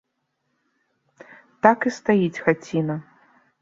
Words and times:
Так 1.69 1.79
і 1.91 1.95
стаіць 2.01 2.35
хаціна. 2.45 2.95